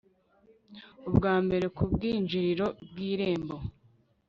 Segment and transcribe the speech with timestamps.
[1.09, 3.55] Ubwa mbere ku bwinjiriro bwirembo